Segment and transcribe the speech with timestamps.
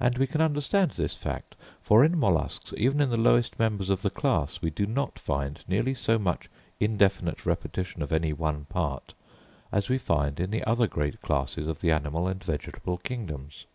[0.00, 4.00] And we can understand this fact; for in molluscs, even in the lowest members of
[4.00, 6.48] the class, we do not find nearly so much
[6.80, 9.12] indefinite repetition of any one part
[9.70, 13.66] as we find in the other great classes of the animal and vegetable kingdoms.